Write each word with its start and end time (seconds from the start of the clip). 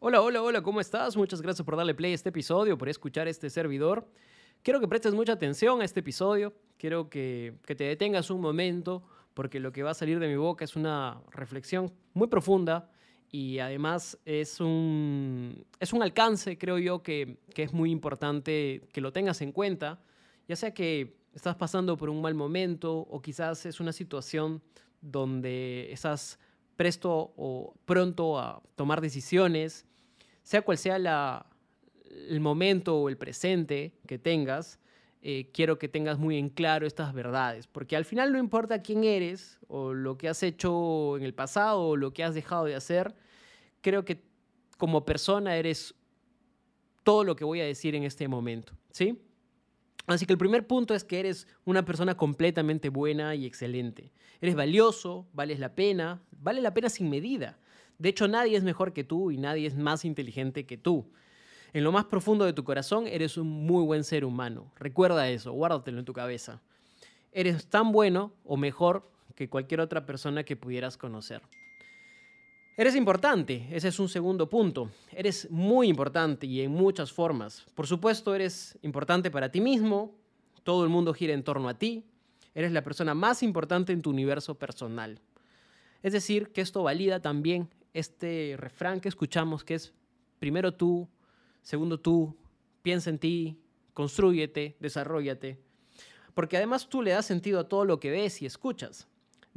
Hola, 0.00 0.22
hola, 0.22 0.40
hola, 0.40 0.62
¿cómo 0.62 0.80
estás? 0.80 1.16
Muchas 1.16 1.42
gracias 1.42 1.64
por 1.64 1.74
darle 1.74 1.92
play 1.92 2.12
a 2.12 2.14
este 2.14 2.28
episodio, 2.28 2.78
por 2.78 2.88
escuchar 2.88 3.26
este 3.26 3.50
servidor. 3.50 4.06
Quiero 4.62 4.78
que 4.78 4.86
prestes 4.86 5.12
mucha 5.12 5.32
atención 5.32 5.80
a 5.80 5.84
este 5.84 5.98
episodio, 5.98 6.54
quiero 6.76 7.10
que, 7.10 7.56
que 7.66 7.74
te 7.74 7.82
detengas 7.82 8.30
un 8.30 8.40
momento, 8.40 9.02
porque 9.34 9.58
lo 9.58 9.72
que 9.72 9.82
va 9.82 9.90
a 9.90 9.94
salir 9.94 10.20
de 10.20 10.28
mi 10.28 10.36
boca 10.36 10.64
es 10.64 10.76
una 10.76 11.20
reflexión 11.32 11.92
muy 12.14 12.28
profunda 12.28 12.92
y 13.32 13.58
además 13.58 14.16
es 14.24 14.60
un, 14.60 15.66
es 15.80 15.92
un 15.92 16.00
alcance, 16.04 16.56
creo 16.58 16.78
yo, 16.78 17.02
que, 17.02 17.40
que 17.52 17.64
es 17.64 17.72
muy 17.72 17.90
importante 17.90 18.86
que 18.92 19.00
lo 19.00 19.12
tengas 19.12 19.42
en 19.42 19.50
cuenta, 19.50 20.00
ya 20.46 20.54
sea 20.54 20.72
que 20.72 21.16
estás 21.34 21.56
pasando 21.56 21.96
por 21.96 22.08
un 22.08 22.22
mal 22.22 22.36
momento 22.36 22.98
o 22.98 23.20
quizás 23.20 23.66
es 23.66 23.80
una 23.80 23.92
situación 23.92 24.62
donde 25.00 25.92
estás 25.92 26.38
presto 26.78 27.34
o 27.36 27.74
pronto 27.84 28.38
a 28.38 28.62
tomar 28.76 29.00
decisiones, 29.00 29.84
sea 30.44 30.62
cual 30.62 30.78
sea 30.78 30.96
la, 31.00 31.44
el 32.28 32.38
momento 32.38 32.96
o 32.96 33.08
el 33.08 33.16
presente 33.16 33.98
que 34.06 34.16
tengas, 34.16 34.78
eh, 35.20 35.50
quiero 35.52 35.76
que 35.76 35.88
tengas 35.88 36.20
muy 36.20 36.38
en 36.38 36.48
claro 36.48 36.86
estas 36.86 37.12
verdades, 37.12 37.66
porque 37.66 37.96
al 37.96 38.04
final 38.04 38.32
no 38.32 38.38
importa 38.38 38.80
quién 38.80 39.02
eres 39.02 39.58
o 39.66 39.92
lo 39.92 40.16
que 40.16 40.28
has 40.28 40.40
hecho 40.44 41.16
en 41.16 41.24
el 41.24 41.34
pasado 41.34 41.80
o 41.80 41.96
lo 41.96 42.12
que 42.12 42.22
has 42.22 42.32
dejado 42.32 42.66
de 42.66 42.76
hacer, 42.76 43.16
creo 43.80 44.04
que 44.04 44.22
como 44.76 45.04
persona 45.04 45.56
eres 45.56 45.96
todo 47.02 47.24
lo 47.24 47.34
que 47.34 47.44
voy 47.44 47.60
a 47.60 47.64
decir 47.64 47.96
en 47.96 48.04
este 48.04 48.28
momento, 48.28 48.72
¿sí? 48.92 49.18
Así 50.08 50.24
que 50.24 50.32
el 50.32 50.38
primer 50.38 50.66
punto 50.66 50.94
es 50.94 51.04
que 51.04 51.20
eres 51.20 51.46
una 51.66 51.84
persona 51.84 52.16
completamente 52.16 52.88
buena 52.88 53.34
y 53.34 53.44
excelente. 53.44 54.10
Eres 54.40 54.54
valioso, 54.54 55.28
vales 55.34 55.58
la 55.58 55.74
pena, 55.74 56.22
vale 56.32 56.62
la 56.62 56.72
pena 56.72 56.88
sin 56.88 57.10
medida. 57.10 57.58
De 57.98 58.08
hecho, 58.08 58.26
nadie 58.26 58.56
es 58.56 58.64
mejor 58.64 58.94
que 58.94 59.04
tú 59.04 59.30
y 59.30 59.36
nadie 59.36 59.66
es 59.66 59.76
más 59.76 60.06
inteligente 60.06 60.64
que 60.64 60.78
tú. 60.78 61.12
En 61.74 61.84
lo 61.84 61.92
más 61.92 62.06
profundo 62.06 62.46
de 62.46 62.54
tu 62.54 62.64
corazón 62.64 63.06
eres 63.06 63.36
un 63.36 63.48
muy 63.48 63.84
buen 63.84 64.02
ser 64.02 64.24
humano. 64.24 64.72
Recuerda 64.76 65.28
eso, 65.28 65.52
guárdatelo 65.52 65.98
en 65.98 66.06
tu 66.06 66.14
cabeza. 66.14 66.62
Eres 67.32 67.66
tan 67.66 67.92
bueno 67.92 68.32
o 68.44 68.56
mejor 68.56 69.10
que 69.34 69.50
cualquier 69.50 69.82
otra 69.82 70.06
persona 70.06 70.42
que 70.42 70.56
pudieras 70.56 70.96
conocer. 70.96 71.42
Eres 72.78 72.94
importante, 72.94 73.66
ese 73.72 73.88
es 73.88 73.98
un 73.98 74.08
segundo 74.08 74.48
punto. 74.48 74.88
Eres 75.10 75.50
muy 75.50 75.88
importante 75.88 76.46
y 76.46 76.60
en 76.60 76.70
muchas 76.70 77.10
formas. 77.10 77.66
Por 77.74 77.88
supuesto, 77.88 78.36
eres 78.36 78.78
importante 78.82 79.32
para 79.32 79.50
ti 79.50 79.60
mismo, 79.60 80.14
todo 80.62 80.84
el 80.84 80.88
mundo 80.88 81.12
gira 81.12 81.34
en 81.34 81.42
torno 81.42 81.68
a 81.68 81.76
ti, 81.76 82.04
eres 82.54 82.70
la 82.70 82.84
persona 82.84 83.14
más 83.14 83.42
importante 83.42 83.92
en 83.92 84.00
tu 84.00 84.10
universo 84.10 84.54
personal. 84.54 85.20
Es 86.04 86.12
decir, 86.12 86.52
que 86.52 86.60
esto 86.60 86.84
valida 86.84 87.20
también 87.20 87.68
este 87.94 88.54
refrán 88.56 89.00
que 89.00 89.08
escuchamos 89.08 89.64
que 89.64 89.74
es 89.74 89.92
primero 90.38 90.72
tú, 90.72 91.08
segundo 91.62 91.98
tú, 91.98 92.36
piensa 92.82 93.10
en 93.10 93.18
ti, 93.18 93.58
construyete, 93.92 94.76
desarrollate. 94.78 95.58
Porque 96.32 96.56
además 96.56 96.88
tú 96.88 97.02
le 97.02 97.10
das 97.10 97.26
sentido 97.26 97.58
a 97.58 97.68
todo 97.68 97.84
lo 97.84 97.98
que 97.98 98.12
ves 98.12 98.40
y 98.40 98.46
escuchas. 98.46 99.08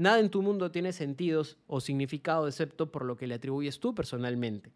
Nada 0.02 0.20
en 0.20 0.32
tu 0.32 0.42
mundo 0.42 0.72
tiene 0.72 0.94
sentidos 0.94 1.60
o 1.68 1.80
significado 1.80 2.48
excepto 2.48 2.92
por 2.92 3.06
lo 3.06 3.16
que 3.16 3.28
le 3.28 3.36
atribuyes 3.36 3.80
tú 3.80 3.94
personalmente. 3.94 4.72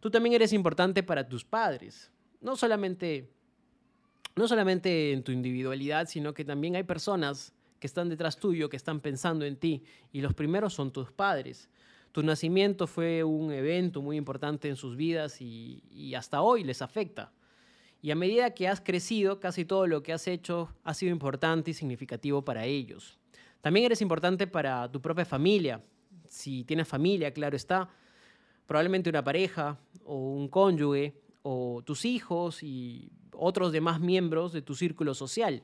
Tú 0.00 0.10
también 0.10 0.34
eres 0.34 0.54
importante 0.54 1.02
para 1.02 1.28
tus 1.28 1.44
padres, 1.44 2.10
no 2.40 2.56
solamente, 2.56 3.28
no 4.34 4.48
solamente 4.48 5.12
en 5.12 5.24
tu 5.24 5.30
individualidad, 5.30 6.08
sino 6.08 6.32
que 6.32 6.46
también 6.46 6.74
hay 6.74 6.84
personas 6.84 7.52
que 7.80 7.86
están 7.86 8.08
detrás 8.08 8.38
tuyo, 8.38 8.70
que 8.70 8.78
están 8.78 9.00
pensando 9.00 9.44
en 9.44 9.56
ti, 9.56 9.84
y 10.10 10.22
los 10.22 10.32
primeros 10.32 10.72
son 10.72 10.90
tus 10.90 11.12
padres. 11.12 11.68
Tu 12.12 12.22
nacimiento 12.22 12.86
fue 12.86 13.24
un 13.24 13.52
evento 13.52 14.00
muy 14.00 14.16
importante 14.16 14.70
en 14.70 14.76
sus 14.76 14.96
vidas 14.96 15.42
y, 15.42 15.82
y 15.92 16.14
hasta 16.14 16.40
hoy 16.40 16.64
les 16.64 16.80
afecta. 16.80 17.30
Y 18.00 18.10
a 18.10 18.14
medida 18.14 18.54
que 18.54 18.68
has 18.68 18.80
crecido, 18.80 19.38
casi 19.38 19.66
todo 19.66 19.86
lo 19.86 20.02
que 20.02 20.14
has 20.14 20.26
hecho 20.26 20.74
ha 20.82 20.94
sido 20.94 21.12
importante 21.12 21.72
y 21.72 21.74
significativo 21.74 22.42
para 22.42 22.64
ellos. 22.64 23.18
También 23.62 23.86
eres 23.86 24.02
importante 24.02 24.46
para 24.46 24.90
tu 24.90 25.00
propia 25.00 25.24
familia. 25.24 25.80
Si 26.28 26.64
tienes 26.64 26.88
familia, 26.88 27.32
claro 27.32 27.56
está, 27.56 27.88
probablemente 28.66 29.08
una 29.08 29.22
pareja 29.22 29.78
o 30.04 30.16
un 30.16 30.48
cónyuge 30.48 31.14
o 31.42 31.80
tus 31.84 32.04
hijos 32.04 32.62
y 32.62 33.10
otros 33.32 33.72
demás 33.72 34.00
miembros 34.00 34.52
de 34.52 34.62
tu 34.62 34.74
círculo 34.74 35.14
social. 35.14 35.62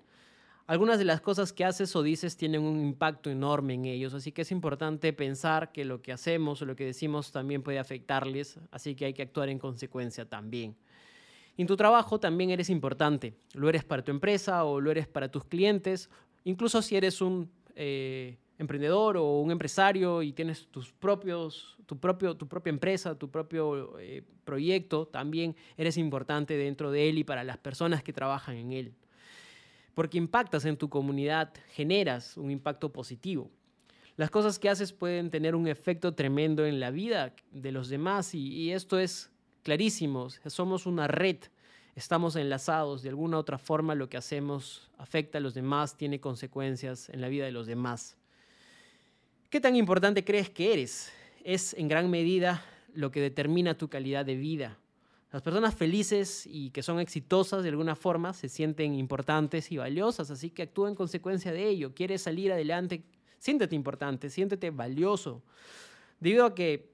Algunas 0.69 0.99
de 0.99 1.07
las 1.07 1.21
cosas 1.21 1.53
que 1.53 1.65
haces 1.65 1.97
o 1.97 2.03
dices 2.03 2.37
tienen 2.37 2.63
un 2.63 2.81
impacto 2.85 3.31
enorme 3.31 3.75
en 3.75 3.87
ellos, 3.87 4.15
así 4.15 4.33
que 4.33 4.43
es 4.43 4.53
importante 4.53 5.13
pensar 5.13 5.73
que 5.73 5.85
lo 5.85 6.01
que 6.03 6.13
hacemos 6.13 6.61
o 6.63 6.67
lo 6.67 6.77
que 6.77 6.85
decimos 6.85 7.33
también 7.33 7.63
puede 7.63 7.79
afectarles, 7.79 8.61
así 8.71 8.95
que 8.95 9.07
hay 9.07 9.15
que 9.15 9.23
actuar 9.23 9.49
en 9.49 9.59
consecuencia 9.59 10.29
también. 10.29 10.77
En 11.57 11.67
tu 11.67 11.77
trabajo 11.77 12.21
también 12.21 12.51
eres 12.51 12.69
importante, 12.71 13.35
lo 13.55 13.69
eres 13.69 13.83
para 13.83 14.05
tu 14.05 14.13
empresa 14.13 14.63
o 14.65 14.81
lo 14.81 14.91
eres 14.91 15.09
para 15.09 15.31
tus 15.31 15.45
clientes, 15.45 16.11
incluso 16.45 16.83
si 16.83 16.97
eres 16.97 17.23
un 17.23 17.51
eh, 17.81 18.37
emprendedor 18.59 19.17
o 19.17 19.41
un 19.41 19.53
empresario 19.53 20.21
y 20.23 20.33
tienes 20.33 20.67
tus 20.67 20.93
propios, 20.93 21.77
tu, 21.87 21.97
propio, 21.97 22.37
tu 22.37 22.49
propia 22.49 22.71
empresa, 22.71 23.17
tu 23.17 23.31
propio 23.31 23.97
eh, 24.01 24.25
proyecto, 24.45 25.07
también 25.07 25.55
eres 25.77 25.97
importante 25.97 26.57
dentro 26.57 26.91
de 26.91 27.09
él 27.09 27.19
y 27.19 27.25
para 27.25 27.45
las 27.45 27.57
personas 27.57 28.03
que 28.03 28.13
trabajan 28.13 28.57
en 28.57 28.73
él. 28.73 28.95
Porque 29.95 30.19
impactas 30.19 30.65
en 30.65 30.77
tu 30.77 30.89
comunidad, 30.89 31.53
generas 31.71 32.37
un 32.37 32.51
impacto 32.51 32.93
positivo. 32.93 33.49
Las 34.17 34.31
cosas 34.31 34.59
que 34.59 34.69
haces 34.69 34.93
pueden 34.93 35.31
tener 35.31 35.55
un 35.55 35.69
efecto 35.69 36.15
tremendo 36.15 36.67
en 36.67 36.81
la 36.81 36.91
vida 36.91 37.37
de 37.53 37.71
los 37.71 37.89
demás 37.89 38.35
y, 38.35 38.49
y 38.49 38.73
esto 38.73 38.99
es 38.99 39.31
clarísimo. 39.63 40.31
Somos 40.31 40.85
una 40.85 41.07
red 41.07 41.37
estamos 41.99 42.37
enlazados, 42.37 43.03
de 43.03 43.09
alguna 43.09 43.37
u 43.37 43.41
otra 43.41 43.59
forma 43.59 43.95
lo 43.95 44.09
que 44.09 44.17
hacemos 44.17 44.89
afecta 44.99 45.39
a 45.39 45.41
los 45.41 45.55
demás, 45.55 45.97
tiene 45.97 46.21
consecuencias 46.21 47.09
en 47.09 47.21
la 47.21 47.29
vida 47.29 47.45
de 47.45 47.53
los 47.53 47.67
demás. 47.67 48.17
¿Qué 49.51 49.61
tan 49.61 49.75
importante 49.75 50.25
crees 50.25 50.49
que 50.49 50.73
eres? 50.73 51.13
Es 51.43 51.75
en 51.75 51.89
gran 51.89 52.09
medida 52.09 52.65
lo 52.95 53.11
que 53.11 53.21
determina 53.21 53.77
tu 53.77 53.89
calidad 53.89 54.25
de 54.25 54.37
vida. 54.37 54.79
Las 55.33 55.43
personas 55.43 55.75
felices 55.75 56.47
y 56.47 56.71
que 56.71 56.83
son 56.83 57.01
exitosas 57.01 57.63
de 57.63 57.71
alguna 57.71 57.97
forma 57.97 58.33
se 58.33 58.49
sienten 58.49 58.95
importantes 58.95 59.73
y 59.73 59.77
valiosas, 59.77 60.31
así 60.31 60.51
que 60.51 60.63
actúa 60.63 60.89
en 60.89 60.95
consecuencia 60.95 61.53
de 61.53 61.67
ello. 61.67 61.95
Quieres 61.95 62.23
salir 62.23 62.53
adelante, 62.53 63.03
siéntete 63.39 63.75
importante, 63.75 64.31
siéntete 64.31 64.71
valioso. 64.71 65.43
Debido 66.21 66.47
a 66.47 66.55
que 66.55 66.93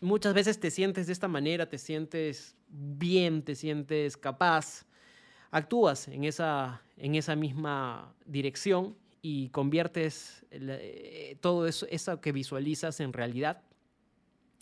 muchas 0.00 0.34
veces 0.34 0.58
te 0.58 0.70
sientes 0.70 1.06
de 1.06 1.12
esta 1.12 1.28
manera, 1.28 1.68
te 1.68 1.78
sientes 1.78 2.56
bien, 2.70 3.42
te 3.42 3.54
sientes 3.54 4.16
capaz, 4.16 4.86
actúas 5.50 6.08
en 6.08 6.24
esa, 6.24 6.82
en 6.96 7.14
esa 7.14 7.36
misma 7.36 8.14
dirección 8.24 8.96
y 9.22 9.48
conviertes 9.50 10.46
eh, 10.50 11.36
todo 11.40 11.66
eso, 11.66 11.86
eso 11.90 12.20
que 12.20 12.32
visualizas 12.32 13.00
en 13.00 13.12
realidad. 13.12 13.62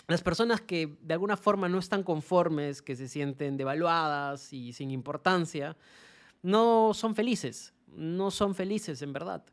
Las 0.09 0.23
personas 0.23 0.63
que 0.63 0.97
de 1.03 1.15
alguna 1.15 1.37
forma 1.37 1.69
no 1.69 1.79
están 1.79 2.03
conformes, 2.03 2.81
que 2.81 2.97
se 2.97 3.09
sienten 3.09 3.59
devaluadas 3.59 4.53
y 4.53 4.73
sin 4.73 4.91
importancia, 4.91 5.77
no 6.43 6.95
son 6.95 7.15
felices, 7.15 7.75
no 7.89 8.31
son 8.31 8.55
felices 8.55 9.03
en 9.03 9.13
verdad. 9.13 9.45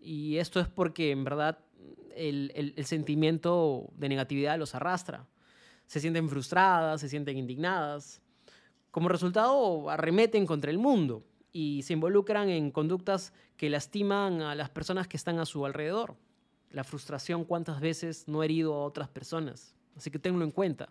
Y 0.00 0.38
esto 0.38 0.58
es 0.58 0.66
porque 0.66 1.12
en 1.12 1.22
verdad 1.22 1.60
el, 2.16 2.74
el, 2.76 2.84
sentimiento 2.84 3.90
de 3.94 4.08
negatividad 4.08 4.58
los 4.58 4.74
arrastra. 4.74 5.28
Se 5.92 6.00
sienten 6.00 6.30
frustradas, 6.30 7.02
se 7.02 7.08
sienten 7.10 7.36
indignadas. 7.36 8.22
Como 8.90 9.10
resultado, 9.10 9.90
arremeten 9.90 10.46
contra 10.46 10.70
el 10.70 10.78
mundo 10.78 11.22
y 11.52 11.82
se 11.82 11.92
involucran 11.92 12.48
en 12.48 12.70
conductas 12.70 13.34
que 13.58 13.68
lastiman 13.68 14.40
a 14.40 14.54
las 14.54 14.70
personas 14.70 15.06
que 15.06 15.18
están 15.18 15.38
a 15.38 15.44
su 15.44 15.66
alrededor. 15.66 16.16
La 16.70 16.82
frustración 16.82 17.44
cuántas 17.44 17.78
veces 17.82 18.26
no 18.26 18.40
ha 18.40 18.46
herido 18.46 18.72
a 18.72 18.86
otras 18.86 19.10
personas. 19.10 19.74
Así 19.94 20.10
que 20.10 20.18
tenlo 20.18 20.46
en 20.46 20.50
cuenta. 20.50 20.88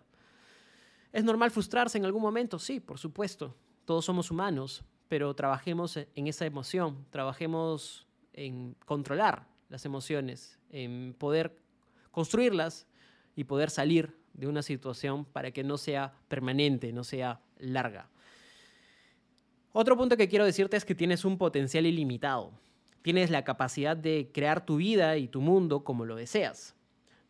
¿Es 1.12 1.24
normal 1.24 1.50
frustrarse 1.50 1.98
en 1.98 2.04
algún 2.04 2.22
momento? 2.22 2.60
Sí, 2.60 2.78
por 2.78 3.00
supuesto. 3.00 3.56
Todos 3.84 4.04
somos 4.04 4.30
humanos, 4.30 4.84
pero 5.08 5.34
trabajemos 5.34 5.96
en 5.96 6.28
esa 6.28 6.46
emoción, 6.46 7.04
trabajemos 7.10 8.06
en 8.34 8.76
controlar 8.86 9.48
las 9.68 9.84
emociones, 9.84 10.60
en 10.70 11.16
poder 11.18 11.56
construirlas 12.12 12.86
y 13.34 13.42
poder 13.42 13.68
salir 13.68 14.21
de 14.34 14.46
una 14.46 14.62
situación 14.62 15.24
para 15.24 15.50
que 15.50 15.64
no 15.64 15.78
sea 15.78 16.14
permanente, 16.28 16.92
no 16.92 17.04
sea 17.04 17.40
larga. 17.58 18.08
Otro 19.72 19.96
punto 19.96 20.16
que 20.16 20.28
quiero 20.28 20.44
decirte 20.44 20.76
es 20.76 20.84
que 20.84 20.94
tienes 20.94 21.24
un 21.24 21.38
potencial 21.38 21.86
ilimitado. 21.86 22.52
Tienes 23.00 23.30
la 23.30 23.42
capacidad 23.42 23.96
de 23.96 24.30
crear 24.32 24.64
tu 24.64 24.76
vida 24.76 25.16
y 25.16 25.28
tu 25.28 25.40
mundo 25.40 25.82
como 25.82 26.04
lo 26.04 26.14
deseas. 26.14 26.76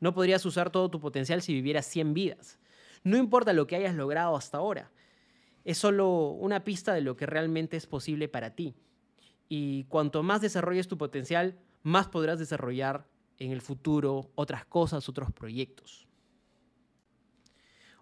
No 0.00 0.12
podrías 0.12 0.44
usar 0.44 0.70
todo 0.70 0.90
tu 0.90 1.00
potencial 1.00 1.42
si 1.42 1.54
vivieras 1.54 1.86
100 1.86 2.14
vidas. 2.14 2.58
No 3.04 3.16
importa 3.16 3.52
lo 3.52 3.66
que 3.66 3.76
hayas 3.76 3.94
logrado 3.94 4.36
hasta 4.36 4.58
ahora. 4.58 4.90
Es 5.64 5.78
solo 5.78 6.30
una 6.30 6.64
pista 6.64 6.92
de 6.92 7.00
lo 7.00 7.16
que 7.16 7.26
realmente 7.26 7.76
es 7.76 7.86
posible 7.86 8.28
para 8.28 8.54
ti. 8.54 8.74
Y 9.48 9.84
cuanto 9.84 10.22
más 10.22 10.40
desarrolles 10.40 10.88
tu 10.88 10.98
potencial, 10.98 11.58
más 11.82 12.08
podrás 12.08 12.38
desarrollar 12.38 13.06
en 13.38 13.52
el 13.52 13.60
futuro 13.60 14.30
otras 14.34 14.64
cosas, 14.64 15.08
otros 15.08 15.30
proyectos. 15.32 16.08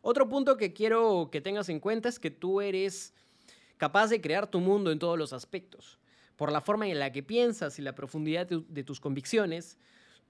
Otro 0.03 0.29
punto 0.29 0.57
que 0.57 0.73
quiero 0.73 1.29
que 1.31 1.41
tengas 1.41 1.69
en 1.69 1.81
cuenta 1.81 2.09
es 2.09 2.19
que 2.19 2.31
tú 2.31 2.61
eres 2.61 3.13
capaz 3.77 4.09
de 4.09 4.21
crear 4.21 4.47
tu 4.47 4.61
mundo 4.61 4.91
en 4.91 4.99
todos 4.99 5.19
los 5.19 5.33
aspectos. 5.33 5.99
Por 6.37 6.53
la 6.53 6.61
forma 6.61 6.89
en 6.89 6.99
la 6.99 7.13
que 7.13 7.23
piensas 7.23 7.79
y 7.79 7.83
la 7.83 7.95
profundidad 7.95 8.47
de, 8.47 8.85
tus 8.85 9.01
convicciones, 9.01 9.79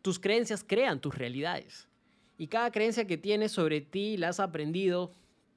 tus 0.03 0.19
creencias 0.19 0.65
crean 0.65 1.01
tus 1.01 1.15
realidades. 1.15 1.89
Y 2.37 2.49
cada 2.49 2.73
creencia 2.73 3.07
que 3.07 3.17
tienes 3.17 3.53
sobre 3.53 3.81
ti 3.81 4.17
la 4.17 4.29
has 4.31 4.41
aprendido 4.41 5.13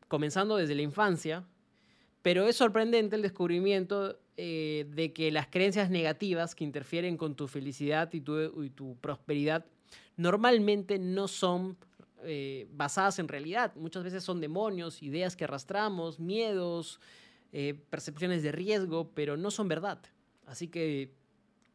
comenzando 0.08 0.58
desde 0.58 0.76
la 0.76 0.84
infancia, 0.84 1.44
pero 2.22 2.48
es 2.48 2.56
sorprendente 2.56 3.16
el 3.16 3.24
descubrimiento 3.24 4.20
eh, 4.38 4.86
de 4.90 5.12
que 5.12 5.32
las 5.32 5.48
creencias 5.48 5.90
negativas 5.90 6.54
que 6.54 6.64
interfieren 6.64 7.18
con 7.18 7.36
tu 7.36 7.48
felicidad 7.48 8.14
y 8.14 8.22
tu, 8.22 8.64
y 8.64 8.70
tu 8.70 8.96
prosperidad 8.98 9.66
normalmente 10.18 11.00
no 11.00 11.28
son 11.28 11.78
eh, 12.26 12.68
basadas 12.72 13.20
en 13.20 13.28
realidad. 13.28 13.74
Muchas 13.76 14.04
veces 14.04 14.24
son 14.24 14.42
demonios, 14.42 15.02
ideas 15.02 15.36
que 15.36 15.44
arrastramos, 15.44 16.20
miedos, 16.20 17.00
eh, 17.52 17.76
percepciones 17.90 18.44
de 18.44 18.52
riesgo, 18.52 19.12
pero 19.14 19.38
no 19.38 19.52
son 19.52 19.68
verdad. 19.68 20.00
Así 20.46 20.68
que 20.68 21.14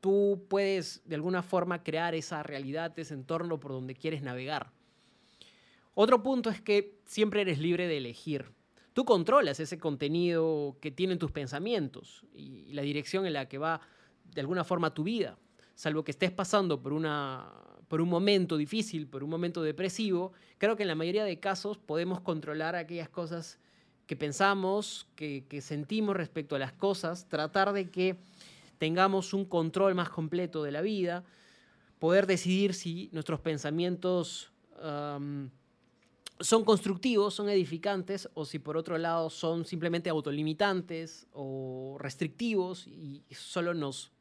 tú 0.00 0.45
puedes 0.49 1.03
de 1.05 1.15
alguna 1.15 1.43
forma 1.43 1.83
crear 1.83 2.15
esa 2.15 2.43
realidad, 2.43 2.99
ese 2.99 3.15
entorno 3.15 3.61
por 3.61 3.73
donde 3.73 3.95
quieres 3.95 4.23
navegar. 4.23 4.73
Otro 5.95 6.23
punto 6.23 6.50
es 6.50 6.61
que 6.61 6.99
siempre 7.06 7.41
eres 7.41 7.59
libre 7.59 7.89
de 7.89 7.97
elegir. 7.97 8.53
Tú 8.93 9.05
controlas 9.05 9.61
ese 9.61 9.79
contenido 9.79 10.77
que 10.81 10.91
tienen 10.91 11.19
tus 11.19 11.31
pensamientos 11.31 12.25
y 12.35 12.73
la 12.73 12.83
dirección 12.83 13.27
en 13.27 13.33
la 13.33 13.49
que 13.49 13.59
va 13.59 13.81
de 14.25 14.41
alguna 14.41 14.65
forma 14.65 14.95
tu 14.95 15.05
vida, 15.05 15.39
salvo 15.75 16.05
que 16.05 16.11
estés 16.11 16.33
pasando 16.33 16.83
por, 16.83 16.93
una, 16.93 17.53
por 17.88 18.00
un 18.00 18.08
momento 18.08 18.56
difícil, 18.56 19.06
por 19.06 19.25
un 19.25 19.31
momento 19.31 19.62
depresivo, 19.62 20.32
creo 20.58 20.76
que 20.76 20.82
en 20.82 20.88
la 20.88 20.94
mayoría 20.94 21.25
de 21.25 21.40
casos 21.40 21.79
podemos 21.79 22.20
controlar 22.20 22.76
aquellas 22.76 23.08
cosas 23.08 23.58
que 24.06 24.17
pensamos, 24.17 25.06
que, 25.17 25.44
sentimos 25.61 26.17
respecto 26.17 26.56
a 26.56 26.58
las 26.58 26.73
cosas, 26.73 27.29
tratar 27.29 27.73
de 27.73 27.90
que 27.90 28.17
tengamos 28.79 29.35
un 29.35 29.44
control 29.44 29.94
más 29.94 30.08
completo 30.08 30.62
de 30.62 30.73
la 30.73 30.82
vida, 30.82 31.25
poder 31.99 32.26
decidir 32.26 32.75
si 32.75 33.08
nuestros 33.12 33.40
pensamientos 33.40 34.52
son 36.40 36.64
constructivos, 36.64 37.35
son 37.35 37.49
edificantes, 37.49 38.29
o 38.35 38.44
si 38.44 38.58
por 38.58 38.76
otro 38.76 38.96
lado 38.96 39.29
son 39.29 39.64
simplemente 39.64 40.08
autolimitantes 40.08 41.26
o 41.32 41.96
restrictivos 41.99 42.87
y 42.87 43.25
solo 43.31 43.75
nos 43.75 44.12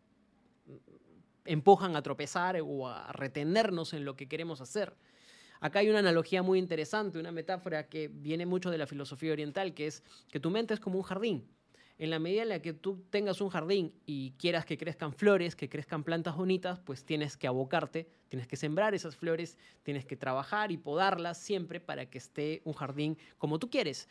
empujan 1.48 1.96
a 1.96 2.02
tropezar 2.02 2.60
o 2.64 2.88
a 2.88 3.12
retenernos 3.14 3.94
en 3.94 4.06
lo 4.06 4.16
que 4.16 4.28
queremos 4.28 4.62
hacer. 4.62 4.96
Acá 5.60 5.80
hay 5.80 5.90
una 5.90 6.00
analogía 6.00 6.44
muy 6.44 6.60
interesante, 6.60 7.18
una 7.18 7.32
metáfora 7.32 7.88
que 7.88 8.10
viene 8.10 8.46
mucho 8.46 8.70
de 8.70 8.78
la 8.78 8.86
filosofía 8.86 9.32
oriental, 9.32 9.74
que 9.74 9.88
es 9.88 10.04
que 10.30 10.40
tu 10.40 10.52
mente 10.52 10.74
es 10.74 10.80
como 10.80 10.98
un 10.98 11.04
jardín 11.04 11.48
en 11.98 12.12
la 12.12 12.20
medida 12.20 12.44
en 12.44 12.50
la 12.50 12.62
que 12.62 12.74
tú 12.74 13.04
tengas 13.10 13.42
un 13.42 13.50
jardín 13.50 13.94
y 14.06 14.32
quieras 14.34 14.66
que 14.66 14.78
crezcan 14.78 15.14
flores, 15.14 15.56
que 15.56 15.68
crezcan 15.68 16.04
plantas 16.04 16.36
bonitas, 16.36 16.80
pues 16.80 17.04
tienes 17.04 17.38
que 17.38 17.48
abocarte, 17.48 18.08
tienes 18.28 18.48
que 18.48 18.56
sembrar 18.56 18.94
esas 18.94 19.16
flores, 19.16 19.58
tienes 19.84 20.06
que 20.06 20.16
trabajar 20.16 20.72
y 20.72 20.78
podarlas 20.78 21.40
siempre 21.40 21.80
para 21.80 22.06
que 22.08 22.20
esté 22.20 22.62
un 22.66 22.74
jardín 22.74 23.18
como 23.38 23.58
tú 23.58 23.70
quieres. 23.70 24.08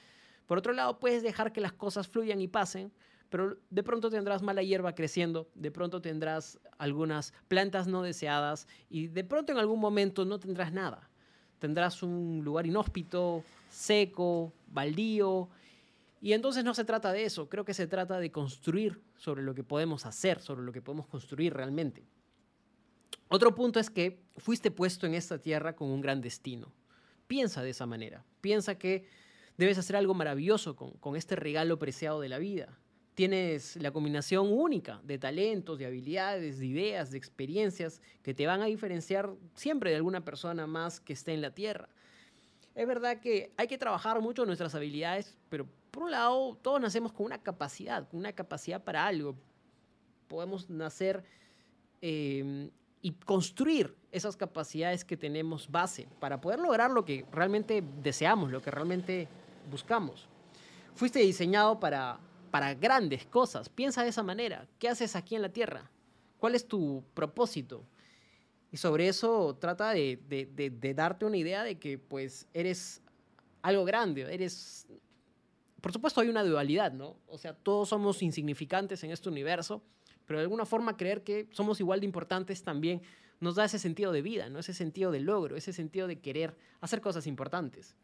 Por 0.47 0.59
otro 0.59 0.73
lado, 0.73 0.99
puedes 0.99 1.23
dejar 1.23 1.53
que 1.53 1.61
las 1.61 1.73
cosas 1.73 2.09
fluyan 2.09 2.41
y 2.41 2.49
pasen, 2.49 2.93
pero 3.29 3.57
de 3.71 3.83
pronto 3.83 4.11
tendrás 4.11 4.43
mala 4.43 4.63
hierba 4.63 4.95
creciendo, 4.95 5.49
de 5.55 5.71
pronto 5.71 6.01
tendrás 6.01 6.59
algunas 6.79 7.33
plantas 7.49 7.87
no 7.87 8.03
deseadas 8.03 8.67
y 8.89 9.09
de 9.09 9.25
pronto 9.25 9.53
en 9.53 9.59
algún 9.59 9.81
momento 9.81 10.25
no 10.25 10.39
tendrás 10.39 10.73
nada. 10.73 11.09
Tendrás 11.59 12.03
un 12.03 12.43
lugar 12.45 12.67
inhóspito, 12.67 13.43
seco, 13.71 14.53
baldío 14.69 15.49
y 16.21 16.33
entonces 16.33 16.65
no 16.65 16.75
se 16.75 16.85
trata 16.85 17.13
de 17.13 17.25
eso, 17.25 17.49
creo 17.49 17.65
que 17.65 17.75
se 17.75 17.87
trata 17.87 18.19
de 18.19 18.31
construir 18.31 19.01
sobre 19.17 19.43
lo 19.43 19.55
que 19.55 19.63
podemos 19.63 20.07
hacer, 20.07 20.41
sobre 20.41 20.63
lo 20.63 20.73
que 20.73 20.83
podemos 20.83 21.07
construir 21.07 21.55
realmente. 21.55 22.05
Otro 23.29 23.55
punto 23.55 23.81
es 23.81 23.91
que 23.91 24.23
fuiste 24.37 24.71
puesto 24.71 25.07
en 25.07 25.15
esta 25.15 25.39
tierra 25.39 25.75
con 25.75 25.89
un 25.89 26.01
gran 26.01 26.21
destino. 26.21 26.73
Piensa 27.27 27.63
de 27.63 27.71
esa 27.71 27.87
manera, 27.87 28.25
piensa 28.41 28.79
que 28.79 29.09
debes 29.57 29.79
hacer 29.79 29.97
algo 29.97 30.15
maravilloso 30.15 30.77
con, 30.77 31.17
este 31.17 31.35
regalo 31.37 31.79
preciado 31.79 32.21
de 32.21 32.29
la 32.29 32.39
vida. 32.39 32.79
Tienes 33.17 33.77
la 33.77 33.93
combinación 33.93 34.53
única 34.53 35.01
de 35.03 35.17
talentos, 35.17 35.79
de 35.79 35.87
habilidades, 35.87 36.59
de 36.59 36.67
ideas, 36.67 37.11
de 37.11 37.17
experiencias 37.17 38.03
que 38.23 38.35
te 38.35 38.47
van 38.47 38.61
a 38.61 38.67
diferenciar 38.67 39.33
siempre 39.55 39.89
de 39.89 39.97
alguna 39.97 40.23
persona 40.23 40.67
más 40.67 41.01
que 41.01 41.15
esté 41.15 41.33
en 41.33 41.41
la 41.41 41.51
tierra. 41.51 41.89
Es 42.75 42.87
verdad 42.87 43.19
que 43.19 43.55
hay 43.57 43.69
que 43.69 43.79
trabajar 43.79 44.21
mucho 44.21 44.45
nuestras 44.45 44.75
habilidades, 44.75 45.35
pero 45.49 45.67
por 45.91 46.03
un 46.03 46.11
lado, 46.11 46.59
todos 46.61 46.79
nacemos 46.79 47.11
con 47.11 47.25
una 47.25 47.39
capacidad, 47.39 48.07
con 48.07 48.21
una 48.21 48.35
capacidad 48.35 48.85
para 48.85 49.07
algo. 49.07 49.35
Podemos 50.29 50.69
nacer 50.69 51.25
em, 52.03 52.69
y 53.01 53.13
construir 53.13 53.97
esas 54.13 54.37
capacidades 54.37 55.07
que 55.07 55.17
tenemos 55.17 55.71
base 55.71 56.07
para 56.21 56.39
poder 56.39 56.59
lograr 56.59 56.91
lo 56.91 57.07
que 57.07 57.25
realmente 57.33 57.83
deseamos, 58.03 58.51
lo 58.51 58.61
que 58.61 58.71
realmente 58.71 59.27
buscamos. 59.71 60.29
Fuiste 60.95 61.21
diseñado 61.21 61.81
para, 61.81 62.21
para 62.51 62.75
grandes 62.75 63.27
cosas. 63.27 63.69
Piensa 63.69 64.03
de 64.03 64.11
esa 64.11 64.23
manera. 64.23 64.67
¿Qué 64.79 64.89
haces 64.89 65.17
aquí 65.17 65.35
en 65.35 65.43
la 65.43 65.51
Tierra? 65.51 65.91
¿Cuál 66.39 66.55
es 66.55 66.67
tu 66.67 67.05
propósito? 67.15 67.85
Y 68.71 68.77
sobre 68.79 69.09
eso 69.09 69.57
trata 69.61 69.91
de, 69.91 70.93
darte 70.95 71.25
una 71.25 71.37
idea 71.37 71.63
de 71.63 71.79
que 71.79 71.99
pues 71.99 72.47
eres 72.53 73.03
algo 73.63 73.85
grande, 73.85 74.23
eres 74.33 74.87
por 75.81 75.93
supuesto 75.93 76.21
hay 76.21 76.29
una 76.29 76.43
dualidad, 76.43 76.93
¿no? 76.93 77.17
O 77.29 77.39
sea, 77.39 77.55
todos 77.55 77.91
somos 77.91 78.21
insignificantes 78.21 79.05
en 79.05 79.13
este 79.13 79.29
universo, 79.29 79.85
pero 80.27 80.41
de 80.41 80.43
alguna 80.43 80.67
forma 80.67 80.97
creer 80.97 81.23
que 81.23 81.49
somos 81.53 81.79
igual 81.79 82.01
de 82.01 82.07
importantes 82.07 82.65
también 82.65 83.03
nos 83.39 83.55
da 83.55 83.67
ese 83.67 83.79
sentido 83.79 84.11
de 84.11 84.21
vida, 84.21 84.49
¿no? 84.49 84.59
Ese 84.59 84.75
sentido 84.75 85.13
de 85.13 85.21
logro, 85.21 85.57
ese 85.57 85.73
sentido 85.73 86.09
de 86.09 86.19
querer 86.19 86.57
hacer 86.81 87.01
cosas 87.01 87.29
importantes, 87.29 87.95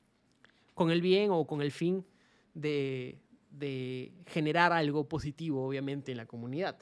con 0.75 0.93
el 0.93 1.03
bien 1.03 1.31
o 1.33 1.45
con 1.45 1.61
el 1.61 1.73
fin 1.73 2.07
de, 2.55 3.19
de 3.53 4.13
generar 4.27 4.73
algo 4.73 5.09
positivo, 5.09 5.67
obviamente, 5.67 6.11
en 6.11 6.19
la 6.19 6.27
comunidad. 6.27 6.79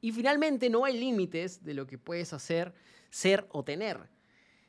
Y 0.00 0.12
finalmente, 0.12 0.70
no 0.70 0.84
hay 0.84 0.98
límites 0.98 1.64
de 1.64 1.74
lo 1.74 1.86
que 1.86 1.98
puedes 1.98 2.32
hacer, 2.32 2.72
ser 3.10 3.46
o 3.50 3.64
tener, 3.64 3.98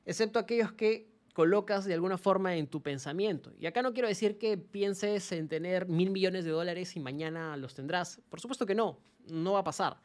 excepto 0.05 0.39
aquellos 0.39 0.71
que 0.71 1.09
colocas 1.33 1.85
de 1.85 1.93
alguna 1.93 2.17
forma 2.17 2.55
en 2.55 2.67
tu 2.67 2.81
pensamiento. 2.81 3.53
Y 3.59 3.65
acá 3.65 3.81
no 3.81 3.93
quiero 3.93 4.07
decir 4.07 4.37
que 4.37 4.57
pienses 4.57 5.31
en 5.31 5.47
tener 5.47 5.87
mil 5.87 6.09
millones 6.09 6.43
de 6.43 6.51
dólares 6.51 6.95
y 6.95 6.99
mañana 6.99 7.55
los 7.55 7.75
tendrás. 7.75 8.19
Por 8.29 8.41
supuesto 8.41 8.65
que 8.65 8.75
no, 8.75 8.99
no 9.27 9.53
va 9.53 9.59
a 9.59 9.63
pasar. 9.63 10.01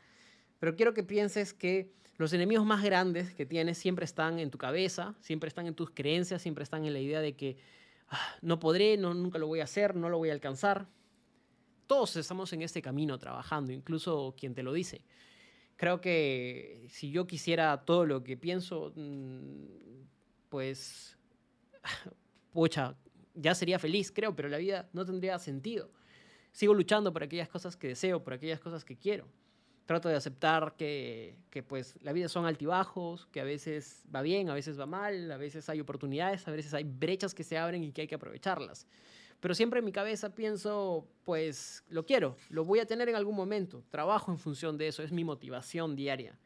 Pero 0.61 0.77
quiero 0.77 0.95
que 0.95 1.03
pienses 1.03 1.53
que 1.53 1.93
los 2.17 2.33
enemigos 2.33 2.65
más 2.65 2.85
grandes 2.85 3.35
que 3.35 3.47
tienes 3.47 3.79
siempre 3.79 4.05
están 4.05 4.39
en 4.39 4.51
tu 4.51 4.59
cabeza, 4.59 5.17
siempre 5.21 5.49
están 5.49 5.67
en 5.67 5.75
tus 5.75 5.91
creencias, 5.91 6.43
siempre 6.43 6.63
están 6.63 6.85
en 6.85 6.93
la 6.93 7.01
idea 7.01 7.21
de 7.21 7.35
que 7.35 7.57
no 8.43 8.59
podré, 8.59 8.97
no, 8.97 9.15
nunca 9.15 9.39
lo 9.39 9.47
voy 9.47 9.61
a 9.61 9.65
hacer, 9.65 9.95
no 9.95 10.09
lo 10.09 10.19
voy 10.19 10.31
a 10.31 10.33
alcanzar. 10.33 10.87
Todos 11.87 12.17
estamos 12.17 12.53
en 12.53 12.63
este 12.63 12.81
camino 12.81 13.19
trabajando, 13.19 13.73
incluso 13.73 14.35
quien 14.39 14.55
te 14.55 14.63
lo 14.63 14.73
dice. 14.73 15.05
Creo 15.77 16.01
que 16.01 16.87
si 16.89 17.11
yo 17.11 17.27
quisiera 17.27 17.85
todo 17.85 18.07
lo 18.07 18.23
que 18.23 18.37
pienso, 18.37 18.93
mm, 18.95 20.05
pues 20.49 21.19
pucha, 22.53 22.97
ya 23.35 23.55
sería 23.55 23.79
feliz, 23.79 24.13
creo, 24.13 24.35
pero 24.35 24.49
la 24.49 24.59
vida 24.59 24.89
no 24.93 25.05
tendría 25.05 25.39
sentido. 25.39 25.91
Sigo 26.53 26.73
luchando 26.73 27.13
por 27.13 27.25
aquellas 27.25 27.49
cosas 27.49 27.77
que 27.77 27.89
deseo, 27.89 28.23
por 28.23 28.33
aquellas 28.33 28.61
cosas 28.61 28.85
que 28.85 28.97
quiero. 28.97 29.27
Trato 29.87 30.09
de 30.09 30.17
aceptar 30.17 30.75
que, 30.79 31.37
que, 31.51 31.63
pues 31.63 31.97
la 32.01 32.13
vida 32.13 32.29
son 32.29 32.47
altibajos, 32.47 33.27
que 33.27 33.41
a 33.41 33.45
veces 33.45 34.05
va 34.15 34.23
bien, 34.23 34.49
a 34.49 34.55
veces 34.55 34.81
va 34.81 34.87
mal, 34.87 35.31
a 35.31 35.37
veces 35.37 35.69
hay 35.69 35.81
oportunidades, 35.81 36.49
a 36.49 36.51
veces 36.51 36.73
hay 36.73 36.85
brechas 36.85 37.35
que 37.35 37.45
se 37.45 37.59
abren 37.59 37.85
y 37.85 37.93
que 37.93 38.03
hay 38.03 38.07
que 38.07 38.15
aprovecharlas. 38.15 38.87
Pero 39.41 39.55
siempre 39.55 39.81
en 39.81 39.85
mi 39.85 39.93
cabeza 39.93 40.35
pienso, 40.35 41.07
pues 41.23 41.85
lo 41.91 42.07
quiero, 42.07 42.39
lo 42.49 42.65
voy 42.65 42.79
a 42.79 42.87
tener 42.87 43.11
en 43.11 43.15
algún 43.15 43.37
momento, 43.37 43.85
trabajo 43.91 44.33
en 44.33 44.39
función 44.39 44.79
de 44.79 44.89
eso, 44.89 45.03
es 45.03 45.13
mi 45.13 45.23
motivación 45.23 45.95
diaria. 45.95 46.39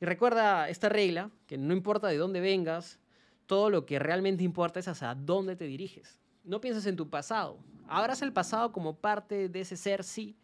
Y 0.00 0.04
recuerda 0.04 0.68
esta 0.68 0.88
regla, 0.88 1.32
que 1.48 1.58
no 1.58 1.74
importa 1.74 2.06
de 2.06 2.16
dónde 2.16 2.40
vengas, 2.40 3.00
todo 3.46 3.68
lo 3.68 3.84
que 3.84 3.98
realmente 3.98 4.44
importa 4.44 4.78
es 4.78 4.86
hacia 4.86 5.14
dónde 5.16 5.56
te 5.56 5.64
diriges. 5.64 6.20
No 6.44 6.60
pienses 6.60 6.86
en 6.86 6.94
tu 6.94 7.10
pasado. 7.10 7.58
Abraza 7.88 8.24
el 8.24 8.32
pasado 8.32 8.70
como 8.70 8.96
parte 8.96 9.48
de 9.48 9.60
ese 9.60 9.76
ser, 9.76 10.04
sí, 10.04 10.36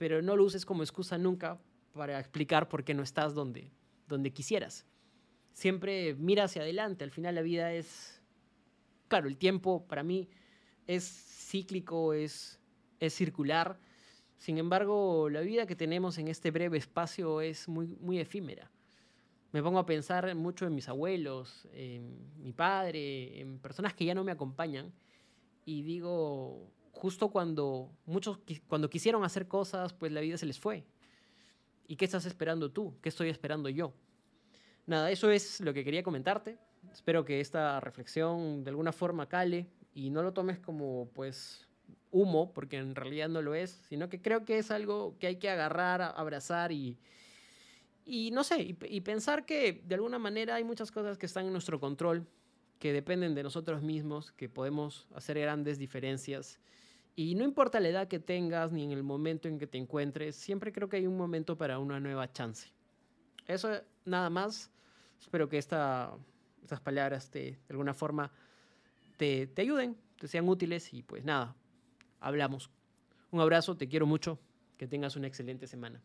pero 0.00 0.22
no 0.22 0.34
lo 0.34 0.44
uses 0.44 0.64
como 0.64 0.82
excusa 0.82 1.18
nunca 1.18 1.60
para 1.92 2.18
explicar 2.18 2.70
por 2.70 2.84
qué 2.84 2.94
no 2.94 3.02
estás 3.02 3.34
donde, 3.34 3.70
donde 4.08 4.32
quisieras. 4.32 4.86
Siempre 5.52 6.14
mira 6.14 6.44
hacia 6.44 6.62
adelante. 6.62 7.04
Al 7.04 7.10
final 7.10 7.34
la 7.34 7.42
vida 7.42 7.74
es, 7.74 8.22
claro, 9.08 9.28
el 9.28 9.36
tiempo 9.36 9.86
para 9.86 10.02
mí 10.02 10.30
es 10.86 11.04
cíclico, 11.04 12.14
es, 12.14 12.58
es 12.98 13.12
circular. 13.12 13.78
Sin 14.38 14.56
embargo, 14.56 15.28
la 15.28 15.42
vida 15.42 15.66
que 15.66 15.76
tenemos 15.76 16.16
en 16.16 16.28
este 16.28 16.50
breve 16.50 16.78
espacio 16.78 17.42
es 17.42 17.68
muy, 17.68 17.88
muy 18.00 18.20
efímera. 18.20 18.70
me 19.52 19.62
pongo 19.62 19.80
a 19.80 19.84
pensar 19.84 20.34
mucho 20.34 20.66
en 20.66 20.74
mis 20.74 20.88
abuelos, 20.88 21.68
en 21.74 22.42
mi 22.42 22.54
padre, 22.54 23.38
en 23.38 23.58
personas 23.58 23.92
que 23.92 24.06
ya 24.06 24.14
no 24.14 24.24
me 24.24 24.32
acompañan 24.32 24.94
y 25.66 25.82
digo, 25.82 26.72
justo 26.92 27.30
cuando 27.30 27.90
muchos 28.06 28.38
cuando 28.68 28.90
quisieron 28.90 29.24
hacer 29.24 29.48
cosas, 29.48 29.92
pues 29.92 30.12
la 30.12 30.20
vida 30.20 30.36
se 30.36 30.46
les 30.46 30.58
fue. 30.58 30.84
¿Y 31.86 31.96
qué 31.96 32.04
estás 32.04 32.26
esperando 32.26 32.70
tú? 32.70 32.94
¿Qué 33.02 33.08
estoy 33.08 33.28
esperando 33.28 33.68
yo? 33.68 33.92
Nada, 34.86 35.10
eso 35.10 35.30
es 35.30 35.60
lo 35.60 35.72
que 35.72 35.84
quería 35.84 36.02
comentarte. 36.02 36.58
Espero 36.92 37.24
que 37.24 37.40
esta 37.40 37.80
reflexión 37.80 38.64
de 38.64 38.70
alguna 38.70 38.92
forma 38.92 39.28
cale 39.28 39.66
y 39.94 40.10
no 40.10 40.22
lo 40.22 40.32
tomes 40.32 40.58
como 40.58 41.10
pues 41.14 41.68
humo, 42.10 42.52
porque 42.52 42.78
en 42.78 42.94
realidad 42.94 43.28
no 43.28 43.42
lo 43.42 43.54
es, 43.54 43.82
sino 43.88 44.08
que 44.08 44.20
creo 44.20 44.44
que 44.44 44.58
es 44.58 44.70
algo 44.70 45.16
que 45.18 45.26
hay 45.26 45.36
que 45.36 45.48
agarrar, 45.48 46.02
abrazar 46.02 46.72
y, 46.72 46.98
y 48.04 48.30
no 48.32 48.42
sé, 48.42 48.76
y, 48.88 49.00
pensar 49.00 49.46
que 49.46 49.82
de 49.84 49.94
alguna 49.94 50.18
manera 50.18 50.56
hay 50.56 50.64
muchas 50.64 50.90
cosas 50.90 51.18
que 51.18 51.26
están 51.26 51.46
en 51.46 51.52
nuestro 51.52 51.78
control, 51.78 52.26
que 52.80 52.94
dependen 52.94 53.34
de 53.34 53.42
nosotros 53.42 53.82
mismos, 53.82 54.32
que 54.32 54.48
podemos 54.48 55.06
hacer 55.14 55.38
grandes 55.38 55.78
diferencias. 55.78 56.58
Y 57.14 57.34
no 57.34 57.44
importa 57.44 57.78
la 57.78 57.90
edad 57.90 58.08
que 58.08 58.18
tengas 58.18 58.72
ni 58.72 58.82
en 58.82 58.90
el 58.90 59.02
momento 59.02 59.48
en 59.48 59.58
que 59.58 59.66
te 59.66 59.76
encuentres, 59.76 60.34
siempre 60.34 60.72
creo 60.72 60.88
que 60.88 60.96
hay 60.96 61.06
un 61.06 61.18
momento 61.18 61.58
para 61.58 61.78
una 61.78 62.00
nueva 62.00 62.32
chance. 62.32 62.70
Eso 63.46 63.68
nada 64.06 64.30
más. 64.30 64.70
Espero 65.20 65.46
que 65.50 65.58
esta, 65.58 66.16
estas 66.62 66.80
palabras 66.80 67.30
te, 67.30 67.40
de 67.40 67.58
alguna 67.68 67.92
forma 67.92 68.32
te, 69.18 69.46
te 69.46 69.60
ayuden, 69.60 69.94
te 70.18 70.26
sean 70.26 70.48
útiles 70.48 70.94
y 70.94 71.02
pues 71.02 71.22
nada, 71.22 71.54
hablamos. 72.18 72.70
Un 73.30 73.40
abrazo, 73.40 73.76
te 73.76 73.88
quiero 73.88 74.06
mucho, 74.06 74.38
que 74.78 74.86
tengas 74.86 75.16
una 75.16 75.26
excelente 75.26 75.66
semana. 75.66 76.00